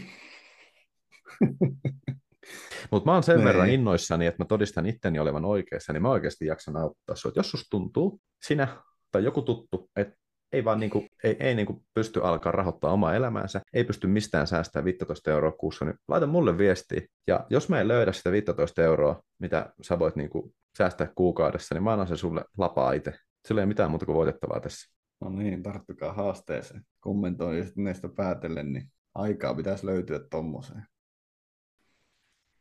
[2.92, 3.46] Mutta mä oon sen Niin.
[3.46, 7.30] verran innoissani, että mä todistan itteni olevan oikeassa, niin mä oikeasti jaksan auttaa sua.
[7.30, 8.78] Et Jos susta tuntuu, sinä
[9.12, 10.16] tai joku tuttu, että
[10.52, 14.86] ei vaan niinku, ei, ei niinku pysty alkaa rahoittaa omaa elämäänsä, ei pysty mistään säästämään
[14.86, 17.02] 15 euroa kuussa, niin laita mulle viestiä.
[17.28, 21.84] Ja jos mä en löydä sitä 15 euroa, mitä sä voit niinku säästää kuukaudessa, niin
[21.84, 23.14] mä annan sen sulle lapaa itse.
[23.48, 24.92] Sillä ei mitään muuta kuin voitettavaa tässä.
[25.22, 26.82] No niin, tarttukaa haasteeseen.
[27.00, 30.86] Kommentoin sitten näistä päätellen, niin aikaa pitäisi löytyä tommoseen.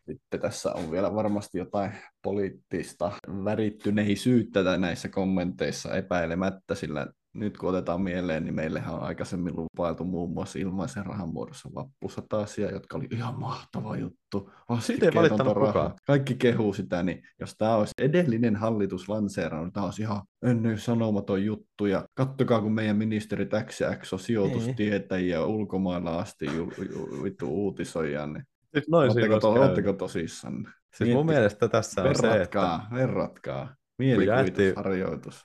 [0.07, 1.93] Sitten tässä on vielä varmasti jotain
[2.23, 3.13] poliittista
[3.45, 10.31] värittyneisyyttä näissä kommenteissa epäilemättä, sillä nyt kun otetaan mieleen, niin meillähän on aikaisemmin lupailtu muun
[10.31, 14.51] muassa ilmaisen rahan muodossa vappusatasia, jotka oli ihan mahtava juttu.
[14.79, 15.95] Siitä ei valittanut Vastikkeetonta kukaan.
[16.07, 21.45] Kaikki kehuu sitä, niin jos tämä olisi edellinen hallitus lanseerannut, tämä olisi ihan ennen sanomaton
[21.45, 21.87] juttu.
[21.87, 27.49] Ja kattokaa, kun meidän ministerit X ja X on sijoitustietäjiä ulkomailla asti ju, ju, vittu
[27.49, 30.71] uutisojia, niin Siis noin Oletteko, to, oletteko tosissanne?
[30.95, 33.75] Siis mun mielestä tässä on se, että Verratkaa, verratkaa.
[33.99, 35.45] Mielikuvitusharjoitus.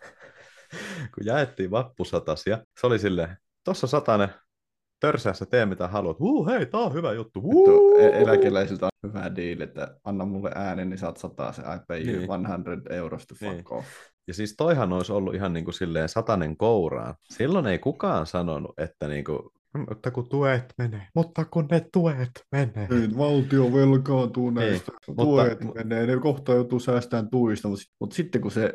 [1.15, 4.29] kun jaettiin vappusatasia, se oli silleen, tossa satanen,
[4.99, 6.19] törsäässä tee mitä haluat.
[6.19, 7.41] Huu, hei, tää on hyvä juttu.
[7.41, 7.97] Huu.
[7.99, 12.03] e- eläkeläisiltä on hyvä diili, että anna mulle äänen, niin saat sataa se I pay
[12.03, 12.21] Niin.
[12.27, 13.63] 100 eurosta fuck Niin.
[13.69, 13.87] off.
[14.27, 17.15] Ja siis toihan olisi ollut ihan niin kuin silleen satanen kouraan.
[17.33, 19.39] Silloin ei kukaan sanonut, että niin kuin,
[19.89, 22.87] mutta kun tuet menee, mutta kun ne tuet menee.
[22.89, 28.15] Nyt valtio velkaantuu näistä, mutta- tuet mu- menee, ne kohta joutuu säästämään tuista, mutta, mutta
[28.15, 28.73] sitten kun se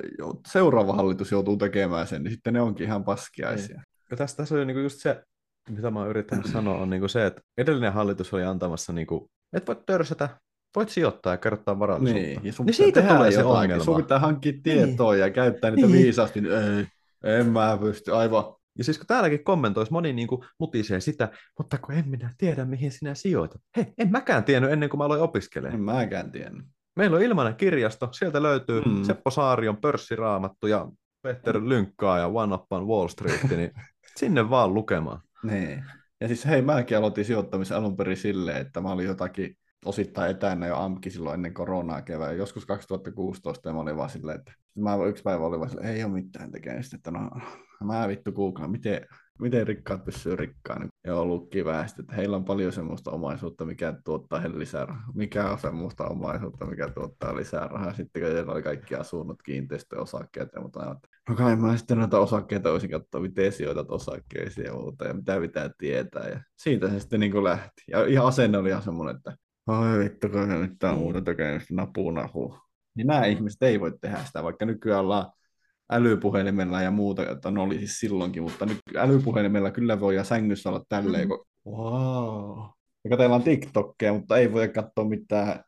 [0.48, 3.82] seuraava hallitus joutuu tekemään sen, niin sitten ne onkin ihan paskiaisia.
[4.10, 5.22] Ja tässä, tässä oli niinku just se,
[5.70, 9.66] mitä mä oon yrittänyt sanoa, on niinku se, että edellinen hallitus oli antamassa, niinku, että
[9.74, 10.28] voit törsätä,
[10.76, 12.22] voit sijoittaa ja kerrottaa varallisuutta.
[12.26, 13.84] Niin, ja sun niin siitä tulee se ongelma.
[13.84, 16.02] Sun pitää hankkia tietoa ja käyttää niitä Niin.
[16.02, 16.86] viisaasti, niin ei,
[17.40, 18.44] en mä pysty, aivan.
[18.80, 22.64] Ja siis kun täälläkin kommentoisi, moni niin kuin mutisee sitä, mutta kun en minä tiedä,
[22.64, 23.60] mihin sinä sijoitat.
[23.76, 25.80] Hei, en mäkään tiennyt ennen kuin mä aloin En opiskelemaan.
[25.80, 26.66] mäkään tiennyt.
[26.96, 28.92] Meillä on ilmainen kirjasto, sieltä löytyy Mm.
[28.92, 29.04] mm.
[29.04, 30.88] Seppo Saarion pörssiraamattu ja
[31.22, 33.70] Peter Lynkkaa ja One Up on Wall Street, niin
[34.20, 35.20] sinne vaan lukemaan.
[35.42, 35.84] Niin.
[36.20, 40.66] Ja siis hei, mäkin aloitin sijoittamisen alun perin silleen, että mä olin jotakin osittain etänä
[40.66, 44.96] jo AMKi silloin ennen koronaa kevään, joskus 2016, ja mä olin vaan silleen, että mä
[45.08, 47.30] yksi päivä olin vaan silleen, ei ole mitään tekemistä, että no,
[47.84, 49.06] mä vittu googlaan, miten,
[49.40, 50.88] miten rikkaat pysyy rikkaana.
[51.06, 51.48] Ja on
[52.00, 55.12] että heillä on paljon semmoista omaisuutta, mikä tuottaa heille lisää rahaa.
[55.14, 57.94] Mikä on semmoista omaisuutta, mikä tuottaa lisää rahaa.
[57.94, 60.96] Sitten kun heillä oli kaikki asunnot, kiinteistöjä, osakkeet ja muuta.
[61.28, 65.40] No kai mä sitten noita osakkeita olisin katsoa, miten sijoitat osakkeisiin ja muuta ja mitä
[65.40, 66.28] pitää tietää.
[66.28, 67.82] Ja siitä se sitten niin kuin lähti.
[67.88, 72.10] Ja ihan asenne oli ihan semmoinen, että oi vittu, kun ei mitään muuta tekemistä, napu
[72.10, 72.58] napu.
[72.94, 75.32] Niin nämä ihmiset ei voi tehdä sitä, vaikka nykyään ollaan
[75.90, 80.68] älypuhelimella ja muuta, että ne oli siis silloinkin, mutta nyt älypuhelimella kyllä voi ja sängyssä
[80.68, 82.58] olla tälleen, kun wow.
[83.04, 85.64] Ja katsellaan TikTokia, mutta ei voi katsoa mitään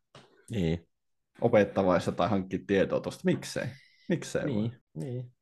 [0.50, 0.88] Niin,
[1.40, 3.22] opettavaista tai hankkia tietoa tuosta.
[3.24, 3.66] Miksei?
[4.08, 4.50] Miksei voi?
[4.52, 5.32] niin, niin.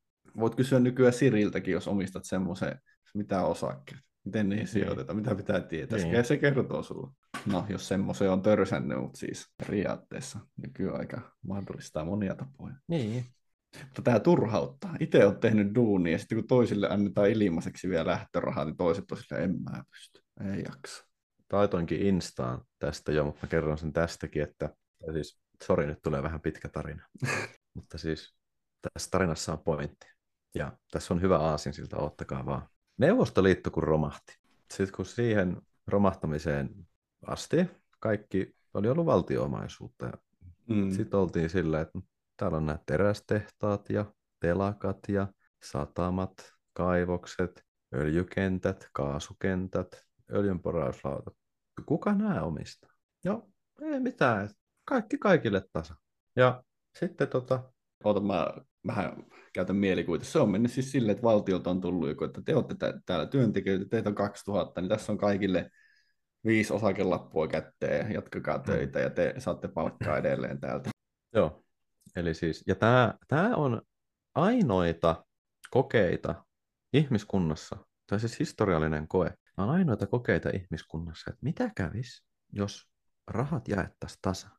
[0.41, 2.81] Voit kysyä nykyään Siriltäkin, jos omistat semmoisen,
[3.15, 5.99] mitä osakkeet, miten niihin sijoitetaan, mitä pitää tietää.
[5.99, 6.13] Niin.
[6.13, 6.25] Niin.
[6.25, 7.11] Se kertoo sulle.
[7.47, 12.75] No, jos semmoisen on törsännyt, mutta siis periaatteessa nykyaika mahdollistaa monia tapoja.
[12.89, 13.25] niin.
[13.79, 14.97] Mutta tämä turhauttaa.
[15.01, 19.19] Itse olet tehnyt duunia, ja sitten kun toisille annetaan ilmaiseksi vielä lähtörahaa, niin toiset on
[19.19, 20.21] silleen, en mä pysty,
[20.55, 21.07] ei jaksa.
[21.49, 24.75] Taitoinkin Instaan tästä jo, mutta mä kerron sen tästäkin, että
[25.13, 27.09] siis, sori, nyt tulee vähän pitkä tarina.
[27.75, 28.35] mutta siis
[28.93, 30.07] tässä tarinassa on pointti.
[30.55, 32.69] Ja tässä on hyvä aasin siltä, ottakaa vaan.
[32.99, 34.39] Neuvostoliitto kun romahti.
[34.71, 36.71] Sitten kun siihen romahtamiseen
[37.27, 37.57] asti
[38.01, 40.11] kaikki oli ollut valtioomaisuutta.
[40.69, 40.91] Mm.
[40.91, 41.99] Sitten oltiin sillä, että
[42.41, 44.05] täällä on nämä terästehtaat ja
[44.41, 45.29] telakat ja
[45.63, 51.35] satamat, kaivokset, öljykentät, kaasukentät, öljynporauslautat.
[51.87, 52.91] Kuka nämä omistaa?
[53.25, 53.51] Joo,
[53.83, 54.49] ei mitään.
[54.85, 55.95] Kaikki kaikille tasa.
[56.37, 56.63] Ja
[56.99, 57.73] sitten tota...
[58.05, 58.47] Oota, mä
[58.87, 60.25] vähän käytän mielikuvita.
[60.25, 62.75] Se on mennyt siis silleen, että valtiolta on tullut joku, että te olette
[63.07, 65.71] täällä työntekijöitä, teitä on 2000, niin tässä on kaikille
[66.47, 70.91] viisi osakelappua kätteen, jatkakaa töitä ja te saatte palkkaa edelleen täältä.
[71.35, 71.65] Joo,
[72.17, 73.83] eli siis, ja tämä, tämä on
[74.35, 75.25] ainoita
[75.71, 76.45] kokeita
[76.93, 82.89] ihmiskunnassa, tai siis historiallinen koe, on ainoita kokeita ihmiskunnassa, että mitä kävisi, jos
[83.27, 84.51] rahat jaettaisiin tasan.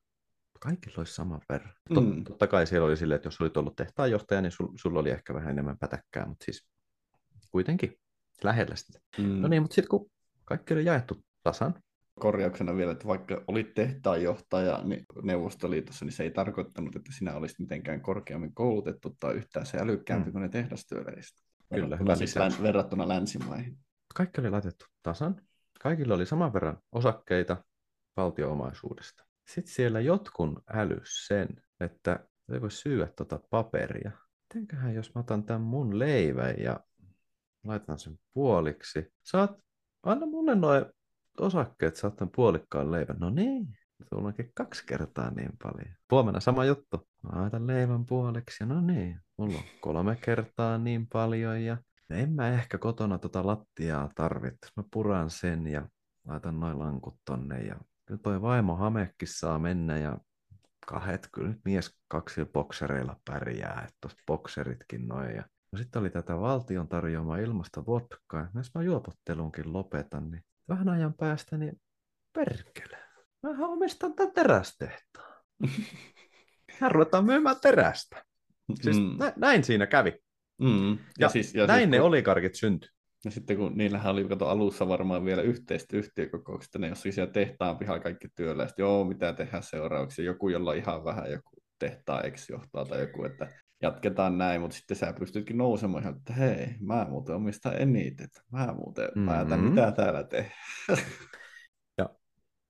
[0.60, 1.74] Kaikilla olisi sama verran.
[1.90, 2.24] Mm.
[2.24, 5.34] Totta kai siellä oli silleen, että jos olit ollut tehtaanjohtaja, niin sul, sulla oli ehkä
[5.34, 6.68] vähän enemmän pätäkkää, mutta siis
[7.52, 8.00] kuitenkin
[8.44, 9.00] lähellä sitä.
[9.18, 9.42] Mm.
[9.42, 10.12] No niin, mutta sitten kun
[10.46, 11.74] kaikki oli jaettu tasan,
[12.22, 17.60] korjauksena vielä, että vaikka olit tehtaanjohtaja niin Neuvostoliitossa, niin se ei tarkoittanut, että sinä olisit
[17.60, 20.32] mitenkään korkeammin koulutettu tai yhtään se älykkäämpi mm.
[20.32, 21.38] kuin ne tehdastyöläiset.
[21.74, 23.78] Kyllä, verrattuna, siis län, verrattuna länsimaihin.
[24.16, 25.42] Kaikki oli laitettu tasan.
[25.82, 27.58] Kaikilla oli saman verran osakkeita
[28.18, 29.26] valtioomaisuudesta.
[29.48, 31.48] Sitten siellä jotkun älys sen,
[31.80, 32.20] että
[32.54, 34.12] ei voi syödä tuota paperia.
[34.44, 36.80] Mitenköhän jos mä otan tämän mun leivän ja
[37.64, 39.14] laitan sen puoliksi.
[39.24, 39.52] Saat,
[40.04, 40.86] anna mulle noin
[41.40, 43.18] osakkeet, saatan puolikkaan leivän.
[43.20, 43.68] No niin,
[44.10, 45.96] sulla onkin kaksi kertaa niin paljon.
[46.12, 47.08] Huomenna sama juttu.
[47.24, 51.78] Mä laitan leivän puoliksi ja no niin, mulla on kolme kertaa niin paljon ja
[52.10, 54.70] en mä ehkä kotona tota lattiaa tarvitse.
[54.78, 55.90] Mä puran sen ja
[56.28, 60.18] laitan noin lankut tonne ja kyllä toi vaimo hamekki saa mennä ja
[60.88, 65.36] kahdet, kyllä nyt mies kaksilla boksereilla pärjää, että tuossa bokseritkin noin.
[65.36, 68.50] Ja no sitten oli tätä valtion tarjoamaa ilmasta vodkaa.
[68.56, 71.82] Jos mä juopottelunkin lopetan, niin vähän ajan päästä, niin
[72.34, 72.98] perkele.
[73.44, 75.44] Mä omistan tämän terästehtaan.
[76.80, 78.24] Hän ruvetaan myymään terästä.
[78.82, 79.16] Siis mm.
[79.20, 80.14] nä- näin siinä kävi.
[80.62, 80.92] Mm.
[80.92, 82.08] Ja, ja, siis, ja näin siis, ne kun...
[82.08, 82.90] olikarkit syntyi.
[83.26, 87.78] Ja sitten kun niillähän oli kato alussa varmaan vielä yhteistä yhtiökokouksista, ne jos siellä tehtaan
[87.78, 92.50] pihaa kaikki työläiset, joo, mitä tehdään seuraavaksi, joku, jolla on ihan vähän joku tehtaa ex
[92.50, 93.48] johtaa tai joku, että
[93.82, 98.74] jatketaan näin, mutta sitten sä pystytkin nousemaan ihan, että hei, mä muuten omistan eniten, mä
[98.74, 99.26] muuten mm-hmm.
[99.26, 100.58] päätän, mitä täällä tehdään.
[101.98, 102.10] Ja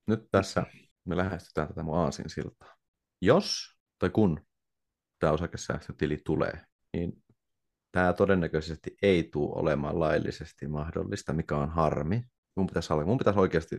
[0.07, 0.63] nyt tässä
[1.05, 2.75] me lähestytään tätä mun aasin siltaa.
[3.21, 4.45] Jos tai kun
[5.19, 6.61] tämä osakesäästötili tulee,
[6.93, 7.23] niin
[7.91, 12.23] tämä todennäköisesti ei tule olemaan laillisesti mahdollista, mikä on harmi.
[12.55, 13.75] Mun pitäisi, mun pitäisi oikeasti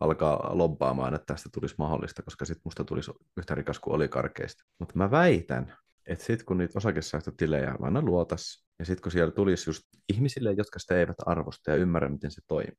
[0.00, 4.64] alkaa lobbaamaan, että tästä tulisi mahdollista, koska sitten musta tulisi yhtä rikas kuin olikarkeista.
[4.78, 9.70] Mutta mä väitän, että sitten kun niitä osakesäästötilejä aina luotas, ja sitten kun siellä tulisi
[9.70, 9.82] just
[10.12, 12.76] ihmisille, jotka sitä eivät arvosta ja ymmärrä, miten se toimii,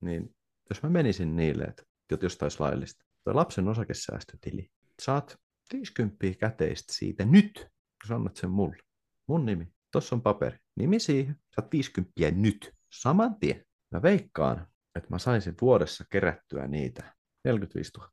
[0.00, 0.34] niin
[0.70, 1.82] jos mä menisin niille, että
[2.22, 4.70] jos taisi laillista, toi lapsen osakesäästötili,
[5.02, 5.38] saat
[5.72, 7.66] 50 käteistä siitä nyt,
[8.06, 8.76] kun annat sen mulle.
[9.26, 9.66] Mun nimi.
[9.92, 10.58] Tuossa on paperi.
[10.76, 11.36] Nimi siihen.
[11.54, 12.74] Saat 50 nyt.
[12.92, 13.64] Saman tien.
[13.90, 18.10] Mä veikkaan, että mä saisin vuodessa kerättyä niitä 45 000.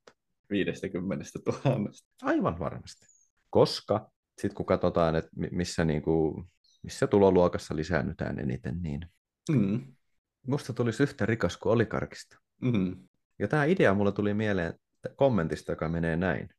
[0.50, 1.26] 50
[1.66, 1.90] 000.
[2.22, 3.06] Aivan varmasti.
[3.50, 6.46] Koska sitten kun katsotaan, että missä, niinku,
[6.84, 9.06] missä tuloluokassa lisäännytään eniten, niin
[9.52, 9.82] mm.
[10.48, 12.38] musta tulisi yhtä rikas kuin olikarkista.
[12.62, 13.08] Mm.
[13.40, 14.74] Ja tämä idea mulle tuli mieleen
[15.16, 16.50] kommentista, joka menee näin.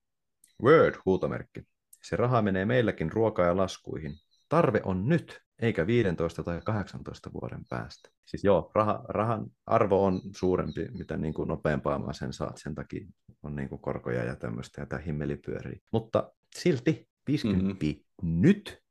[0.63, 1.63] Word, huutomerkki.
[2.03, 4.15] Se raha menee meilläkin ruokaa ja laskuihin.
[4.49, 8.09] Tarve on nyt, eikä 15 tai 18 vuoden päästä.
[8.25, 12.57] Siis joo, raha, rahan arvo on suurempi, mitä niin kuin nopeampaa mä sen saat.
[12.57, 13.07] Sen takia
[13.43, 15.81] on niin kuin korkoja ja tämmöistä, ja tämä himmeli pyörii.
[15.93, 18.41] Mutta silti 50 mm-hmm.
[18.41, 18.83] nyt,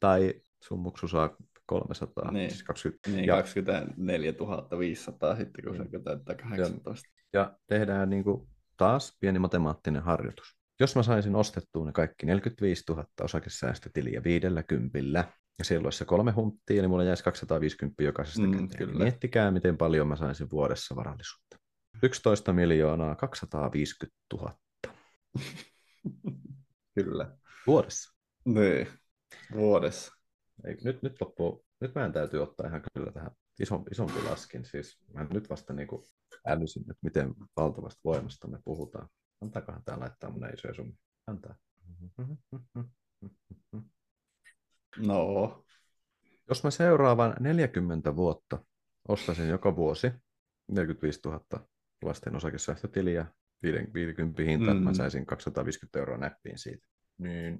[0.00, 2.50] tai sun muksu saa 300, niin.
[2.50, 3.10] siis 20.
[3.10, 4.32] Niin, ja, 24
[4.78, 5.90] 500 sitten, kun niin.
[5.90, 7.08] se täyttää 18.
[7.32, 10.58] Ja, ja tehdään niin kuin taas pieni matemaattinen harjoitus.
[10.80, 15.24] Jos mä saisin ostettua ne kaikki 45 000 osakesäästötiliä viidellä kympillä,
[15.58, 18.98] ja siellä olisi se kolme hunttia, niin mulla jäisi 250 jokaisesta mm, Kyllä.
[18.98, 21.56] Miettikää, miten paljon mä saisin vuodessa varallisuutta.
[22.02, 24.58] 11 miljoonaa 250 000.
[26.94, 27.37] Kyllä.
[27.68, 28.16] Vuodessa.
[28.44, 28.88] Niin,
[29.54, 30.12] vuodessa.
[30.64, 34.64] Ei, nyt, nyt loppuu, nyt meidän täytyy ottaa ihan kyllä tähän isompi, isompi laskin.
[34.64, 36.02] Siis mä nyt vasta niin kuin
[36.46, 39.08] älysin, että miten valtavasta voimasta me puhutaan.
[39.40, 40.96] Antaakohan tämä laittaa mun isoja summia?
[41.26, 41.54] Antaa.
[44.96, 45.64] No.
[46.48, 48.64] Jos mä seuraavan 40 vuotta
[49.08, 50.12] ostaisin joka vuosi
[50.68, 51.40] 45 000
[52.02, 53.26] lasten osakesäästötiliä
[53.62, 54.80] 50 hinta, mm.
[54.80, 56.86] mä saisin 250 euroa näppiin siitä,
[57.18, 57.58] niin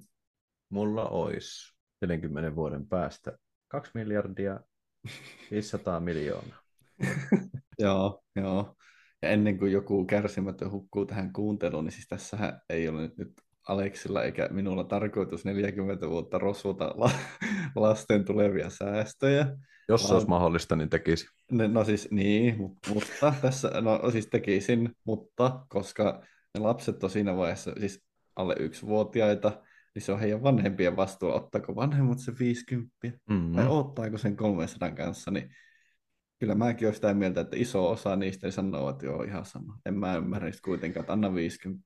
[0.69, 4.59] mulla olisi 40 vuoden päästä 2 miljardia
[5.51, 6.59] 500 miljoonaa.
[7.79, 8.75] joo, joo.
[9.21, 13.33] Ja ennen kuin joku kärsimätön hukkuu tähän kuunteluun, niin siis tässä ei ole nyt, nyt
[13.67, 17.19] Aleksilla eikä minulla tarkoitus 40 vuotta rosvota la-
[17.75, 19.57] lasten tulevia säästöjä.
[19.89, 21.25] Jos se olisi mahdollista, niin tekisi.
[21.51, 27.09] Ne, no siis niin, mu- mutta tässä, no siis tekisin, mutta koska ne lapset on
[27.09, 28.08] siinä vaiheessa siis
[28.39, 29.61] alle yksivuotiaita,
[29.95, 32.95] niin se on heidän vanhempien vastuulla, ottaako vanhemmat se 50
[33.29, 33.53] Mm.
[33.55, 35.49] vai ottaako sen 300 kanssa, niin
[36.39, 39.77] kyllä mäkin olen sitä mieltä, että iso osa niistä ei sanoo, että joo, ihan sama.
[39.85, 41.85] En mä ymmärrä kuitenkaan, että anna 50.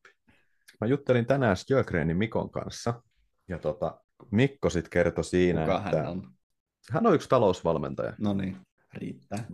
[0.82, 3.02] Mä juttelin tänään Sjögrenin Mikon kanssa,
[3.48, 4.00] ja tota,
[4.32, 6.32] Mikko sitten kertoi siinä, Kuka että hän on?
[6.92, 8.14] hän on yksi talousvalmentaja.
[8.20, 8.58] No niin,
[8.94, 9.46] riittää.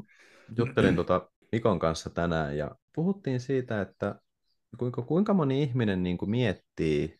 [0.57, 4.15] Juttelin tota Mikon kanssa tänään ja puhuttiin siitä, että
[4.77, 7.19] kuinka, kuinka moni ihminen niin kuin miettii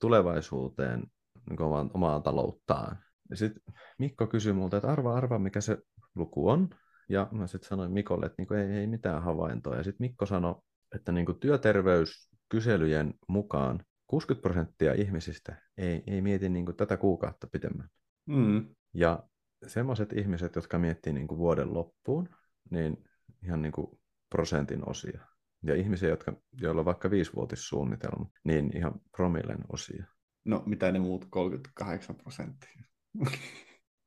[0.00, 1.02] tulevaisuuteen
[1.48, 2.98] niin kuin omaa, omaa talouttaan.
[3.30, 3.62] Ja sitten
[3.98, 5.78] Mikko kysyi multa, että arva, arva, mikä se
[6.14, 6.68] luku on.
[7.08, 9.76] Ja mä sitten sanoin Mikolle, että niin kuin ei, ei mitään havaintoa.
[9.76, 10.54] Ja sitten Mikko sanoi,
[10.94, 17.46] että niin kuin työterveyskyselyjen mukaan 60 prosenttia ihmisistä ei, ei mieti niin kuin tätä kuukautta
[17.52, 17.88] pitemmän.
[18.26, 18.74] Mm.
[18.94, 19.22] Ja
[19.66, 22.28] semmoiset ihmiset, jotka miettii niin kuin vuoden loppuun,
[22.70, 23.04] niin
[23.44, 25.20] ihan niin kuin prosentin osia.
[25.62, 30.04] Ja ihmisiä, jotka, joilla on vaikka viisivuotissuunnitelma, niin ihan promillen osia.
[30.44, 32.82] No mitä ne muut 38 prosenttia?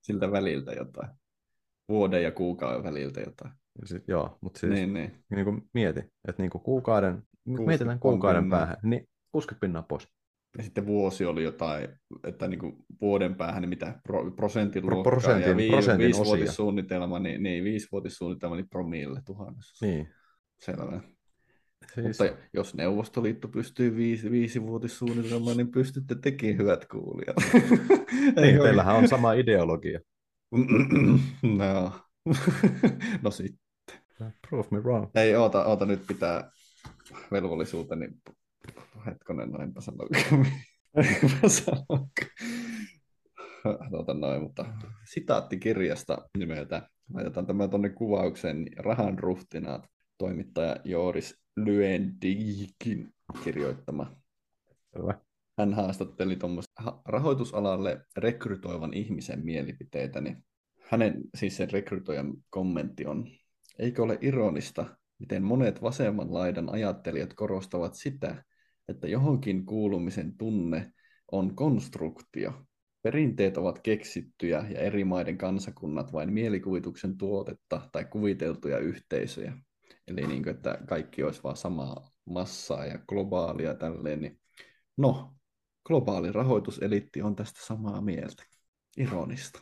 [0.06, 1.10] Siltä väliltä jotain.
[1.90, 3.52] Vuoden ja kuukauden väliltä jotain.
[3.82, 4.94] Ja sit, joo, mutta siis niin.
[4.94, 5.46] Niin, niin.
[5.46, 7.14] Kuin mieti, että niin kuin kuukauden,
[7.46, 8.60] 60 mietitään kuukauden pinnaa.
[8.60, 10.08] päähän, niin 60 pinnaa pois.
[10.58, 11.90] Ja sitten vuosi oli jotain,
[12.24, 16.06] että niin kuin vuoden päähän niin mitä pro, prosentin Pro- luokkaa prosentin- ja vi, prosentin
[16.06, 19.86] viisivuotissuunnitelma, niin, niin viisivuotissuunnitelma niin promille tuhannessa.
[19.86, 20.10] Niin.
[20.60, 21.02] Selvä.
[21.94, 27.36] Siis, Mutta jos Neuvostoliitto pystyy viisi, viisivuotissuunnitelmaan, niin pystytte tekin hyvät kuulijat.
[28.42, 30.00] niin, teillähän on sama ideologia.
[31.58, 31.92] no.
[33.24, 33.60] no sitten.
[34.50, 35.10] Prove me wrong.
[35.16, 36.52] Ei, oota, oota, nyt pitää
[37.32, 38.08] velvollisuuteni.
[39.06, 40.46] Hetkonen, no enpä sanokaan.
[40.96, 42.30] enpä sanokaan.
[43.90, 44.66] Tuota noin, mutta
[45.06, 46.90] sitaattikirjasta nimeltä.
[47.14, 48.62] Laitetaan tämä tuonne kuvaukseen.
[48.62, 53.14] niin Rahan ruhtinaat, toimittaja Jooris Lyendikin
[53.44, 54.16] kirjoittama.
[54.94, 55.20] Selvä.
[55.58, 60.46] Hän haastatteli tuommoista rahoitusalalle rekrytoivan ihmisen mielipiteitä, niin
[60.90, 63.28] hänen, siis sen rekrytoijan kommentti on,
[63.80, 68.44] eikö ole ironista, miten monet vasemman laidan ajattelijat korostavat sitä,
[68.88, 70.92] että johonkin kuulumisen tunne
[71.32, 72.66] on konstruktio.
[73.02, 79.58] Perinteet ovat keksittyjä ja eri maiden kansakunnat vain mielikuvituksen tuotetta tai kuviteltuja yhteisöjä.
[80.08, 84.40] Eli niin kuin, että kaikki olisi vaan samaa massaa ja globaalia tälleen, niin
[84.98, 85.36] no,
[85.86, 88.44] globaali rahoituseliitti on tästä samaa mieltä.
[88.98, 89.60] Ironista.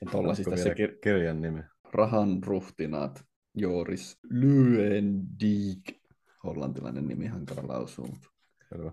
[0.00, 1.62] Ja tässä vielä kir- kirjan nimi.
[1.92, 5.96] rahan ruhtinaat Joris Lyendijk,
[6.44, 8.28] hollantilainen nimi hankala lausuu, mutta
[8.68, 8.92] Selvä.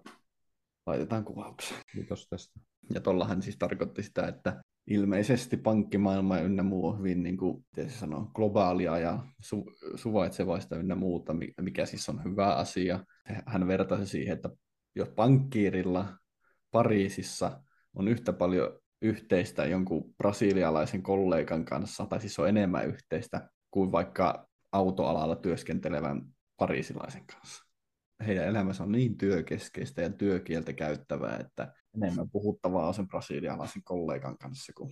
[0.85, 1.81] laitetaan kuvaukseen.
[1.91, 2.59] Kiitos tästä.
[2.93, 7.89] Ja tuollahan siis tarkoitti sitä, että ilmeisesti pankkimaailma ynnä muu on hyvin, niin kuin, se
[7.89, 13.05] sanoo, globaalia ja su- suvaitsevaista ynnä muuta, mi- mikä siis on hyvä asia.
[13.45, 14.49] Hän vertasi siihen, että
[14.95, 16.17] jos pankkiirilla
[16.71, 17.61] Pariisissa
[17.95, 24.47] on yhtä paljon yhteistä jonkun brasilialaisen kollegan kanssa, tai siis on enemmän yhteistä kuin vaikka
[24.71, 26.21] autoalalla työskentelevän
[26.57, 27.72] pariisilaisen kanssa.
[28.23, 34.37] Heidän elämänsä on niin työkeskeistä ja työkieltä käyttävää, että enemmän puhuttavaa on sen brasilialaisen kollegan
[34.37, 34.89] kanssa kuin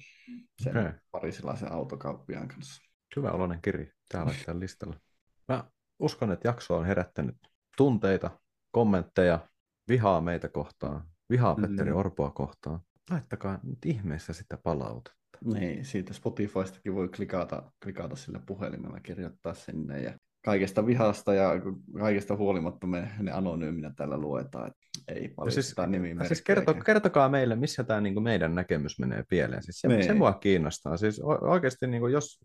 [0.61, 0.91] sen Okei.
[1.11, 2.81] pariisilaisen autokauppiaan kanssa.
[3.15, 3.93] Hyvä oloinen kirja.
[4.11, 4.99] Tää laittaa listalla.
[5.47, 5.63] Mä
[5.99, 7.35] uskon, että jakso on herättänyt
[7.77, 8.31] tunteita,
[8.71, 9.47] kommentteja,
[9.87, 11.97] vihaa meitä kohtaan, vihaa Petteri Mm.
[11.97, 12.79] Orpoa kohtaan.
[13.09, 15.21] Laittakaa nyt ihmeessä sitä palautetta.
[15.45, 21.51] Niin, siitä Spotifystakin voi klikata, klikata sillä puhelimella, kirjoittaa sinne ja kaikesta vihasta ja
[21.99, 26.27] kaikesta huolimatta me ne anonyyminä täällä luetaan, että ei paljon siis, sitä nimimerkkejä.
[26.27, 29.63] siis kerto, kertokaa meille, missä tämä niinku meidän näkemys menee pieleen.
[29.63, 30.03] Siis se, Niin.
[30.03, 30.97] se mua kiinnostaa.
[30.97, 32.39] Siis oikeasti, niinku, jos,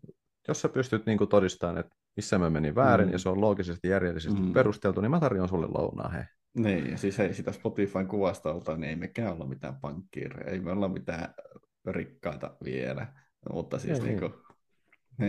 [0.47, 3.13] jos sä pystyt niinku todistamaan, että missä mä menin väärin, Mm.
[3.13, 4.53] ja se on loogisesti järjellisesti Mm.
[4.53, 6.09] perusteltu, niin mä tarjoan sulle lounaa.
[6.09, 6.23] Hei.
[6.57, 10.71] Niin, ja siis hei, sitä Spotifyn kuvastolta, niin ei mekään olla mitään pankkiireja, ei me
[10.71, 11.33] olla mitään
[11.87, 13.07] rikkaita vielä,
[13.53, 14.41] mutta siis Ei, niin kuin, niin.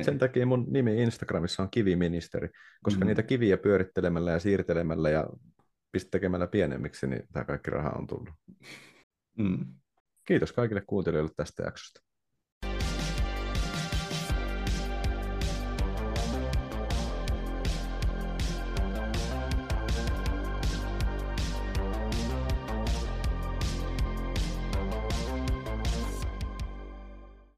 [0.02, 2.48] Sen takia mun nimi Instagramissa on kiviministeri,
[2.82, 3.06] koska Mm.
[3.08, 5.26] niitä kiviä pyörittelemällä ja siirtelemällä ja
[5.96, 8.30] pist- tekemällä pienemmiksi, niin tämä kaikki raha on tullut.
[9.38, 9.66] Mm.
[10.24, 12.00] Kiitos kaikille kuuntelijoille tästä jaksosta.